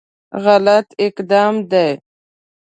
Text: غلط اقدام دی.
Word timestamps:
غلط 0.45 0.87
اقدام 1.05 1.55
دی. 1.71 1.89